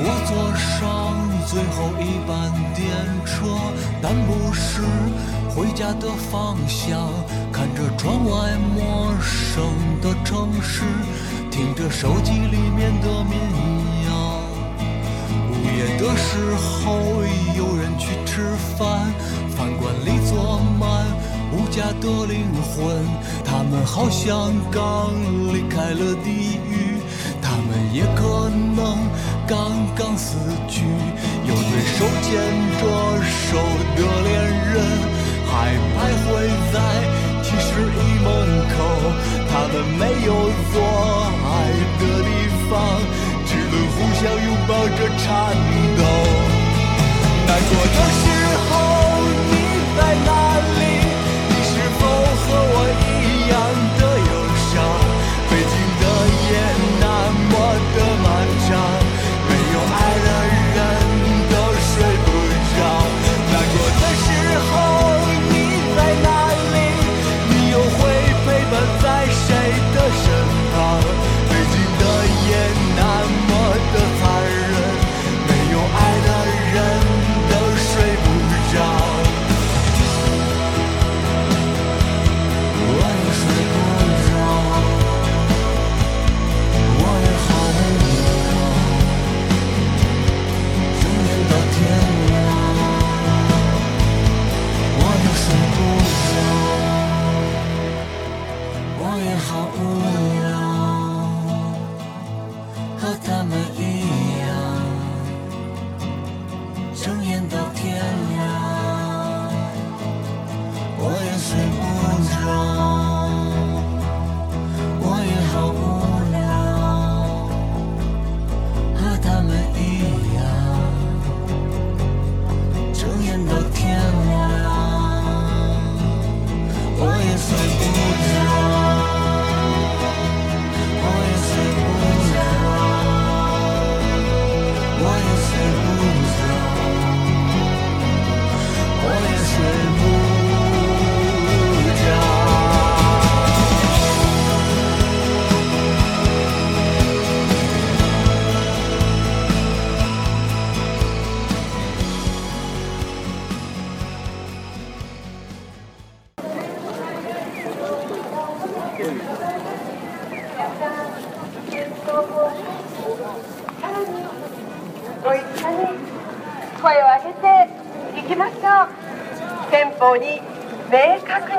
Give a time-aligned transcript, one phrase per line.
[0.00, 0.78] 我坐上
[1.46, 2.86] 最后一班电
[3.24, 3.36] 车，
[4.00, 4.82] 但不是
[5.58, 7.12] 回家的方向。
[7.52, 9.64] 看着窗外陌生
[10.00, 10.84] 的城市，
[11.50, 13.34] 听着手机里面的民
[14.06, 14.40] 谣。
[15.50, 16.94] 午夜的时候，
[17.56, 18.46] 有人去吃
[18.78, 19.12] 饭，
[19.56, 21.04] 饭馆里坐满
[21.50, 21.82] 无家。
[22.00, 23.04] 的灵魂，
[23.44, 25.10] 他们好像刚
[25.52, 27.00] 离开了地狱，
[27.42, 28.96] 他们也可能
[29.48, 30.36] 刚刚死
[30.68, 30.84] 去。
[31.44, 32.30] 有对手牵
[32.78, 32.82] 着
[33.26, 33.58] 手
[33.96, 34.30] 的恋
[34.70, 34.76] 人，
[35.50, 36.28] 还徘徊
[36.72, 36.76] 在
[37.42, 38.26] 七十一门
[38.72, 38.76] 口，
[39.50, 40.30] 他们没有
[40.72, 40.74] 做
[41.44, 41.50] 爱
[41.98, 42.30] 的地
[42.68, 42.72] 方，
[43.46, 45.26] 只能互相拥抱着颤
[45.98, 46.00] 抖。
[47.46, 48.22] 难过的时
[48.68, 48.70] 候
[49.50, 49.52] 你
[49.96, 50.30] 在哪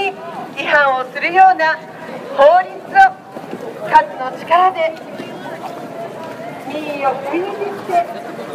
[0.00, 0.08] に
[0.56, 1.76] 違反をするような
[2.36, 3.12] 法律を
[3.86, 4.94] 数の力で
[6.68, 7.92] 民意を踏みにじって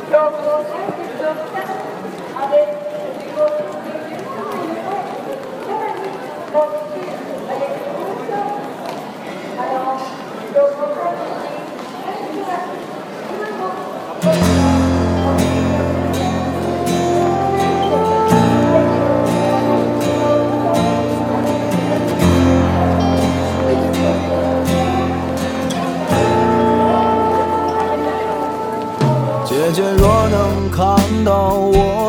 [0.10, 1.62] 強行採決をした
[2.42, 3.50] 安倍首相
[6.52, 6.85] さらに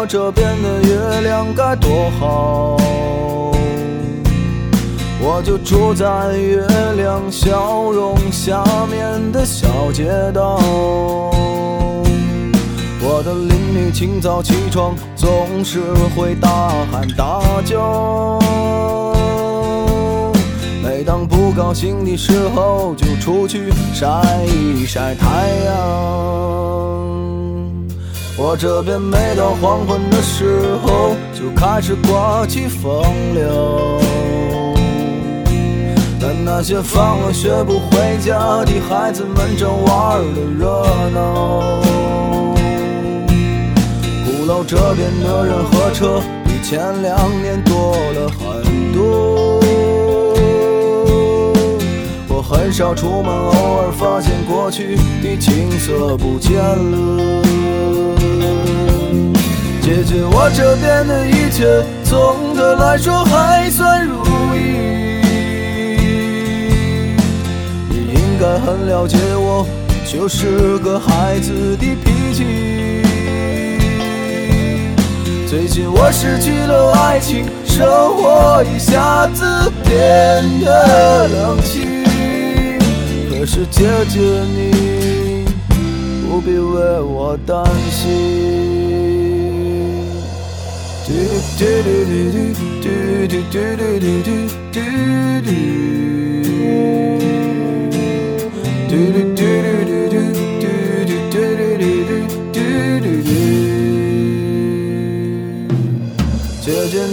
[0.09, 2.77] 这边的月亮该多好，
[5.21, 6.65] 我就住在月
[6.97, 10.61] 亮笑容下面的小街道。
[13.09, 15.81] 我的邻居清早起床总是
[16.17, 18.39] 会大喊大叫，
[20.85, 24.07] 每当不高兴的时候就出去晒
[24.47, 27.16] 一晒太阳。
[28.39, 33.03] 我这边每到黄昏的时候就开始刮起风
[33.33, 33.99] 流，
[36.21, 40.85] 但那些放了学不回家的孩子们正玩的热
[41.15, 41.81] 闹。
[44.27, 49.61] 鼓楼这边的人和车比前两年多了很多。
[52.29, 57.43] 我很少出门，偶尔发现过去的景色不见了。
[59.87, 61.65] 姐姐，我这边的一切
[62.03, 64.17] 总的来说还算如
[64.53, 65.23] 意。
[67.89, 69.65] 你应该很了解我，
[70.05, 72.45] 就是个孩子的脾气。
[75.49, 77.87] 最近我失去了爱情，生
[78.17, 82.03] 活一下子变得冷清。
[83.31, 85.45] 可是姐姐你
[86.29, 88.66] 不必为我担心。
[91.07, 91.13] 姐
[91.57, 91.65] 姐，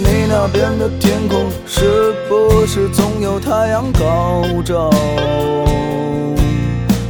[0.02, 4.90] 你那边的天空是不是总有太阳高照？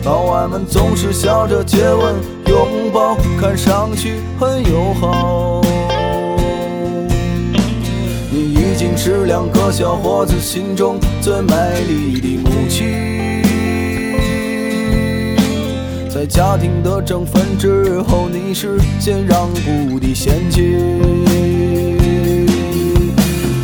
[0.05, 2.15] 老外们总是笑着接吻、
[2.47, 5.63] 拥抱，看上去很友好。
[8.97, 11.55] 是两个小伙子心中最美
[11.87, 12.87] 丽的母亲。
[16.09, 20.77] 在家庭的争分之后，你是先让步的先妻。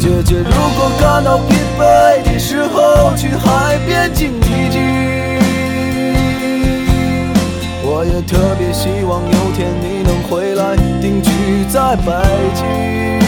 [0.01, 4.81] 姐姐，如果感到疲惫的时候，去海边静一静。
[7.83, 11.31] 我也特别希望有天你能回来定居
[11.69, 12.13] 在北
[12.55, 13.20] 京。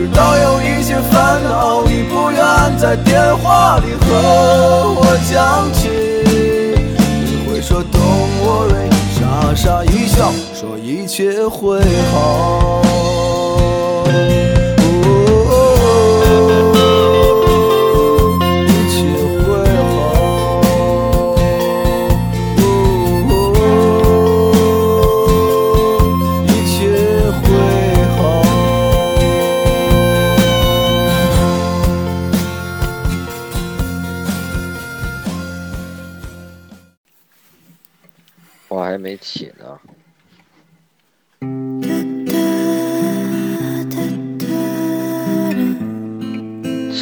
[0.00, 2.40] 我知道有一些烦恼，你不愿
[2.78, 5.90] 在电话里和我讲起。
[6.24, 12.69] 你会说 Don't worry，傻傻一笑，说一切会好。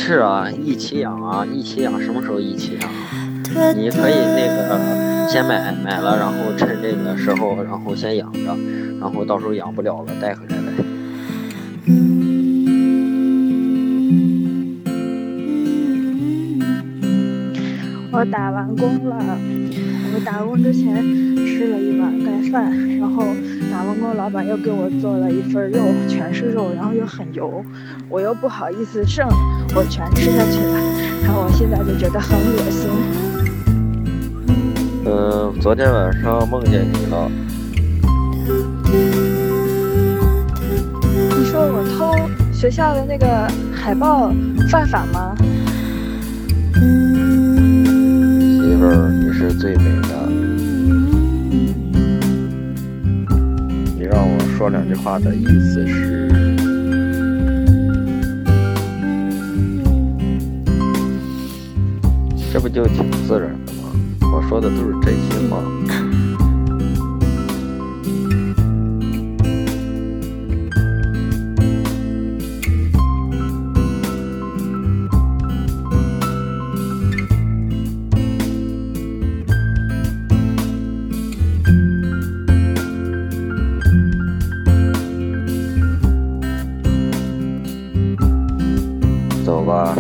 [0.08, 2.90] 是啊，一起养啊，一起养，什么时候一起养？
[3.76, 8.56] 你可以那个先买买了，然后趁这个时候，然后先养着，
[8.98, 10.72] 然后到时候养不了了带回来呗。
[18.10, 19.38] 我打完工了，
[20.14, 21.04] 我打工之前
[21.36, 23.26] 吃了一碗盖饭，然后
[23.78, 27.64] 打完工老板又给我做了一份肉，全是肉，然后又很油，
[28.08, 29.24] 我又不好意思剩，
[29.72, 30.76] 我全吃下去了，
[31.22, 32.90] 然后我现在就觉得很恶心。
[35.06, 37.30] 嗯，昨天晚上梦见你了，
[41.38, 42.16] 你说我偷
[42.52, 44.32] 学校的那个海报
[44.68, 45.36] 犯法吗？
[46.74, 46.80] 媳
[48.74, 50.27] 妇儿，你是最美的。
[54.58, 56.28] 说两句话的意思是，
[62.52, 63.88] 这不就挺自然的吗？
[64.20, 65.62] 我说的都是真心话。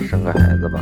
[0.06, 0.80] 生个孩子吧。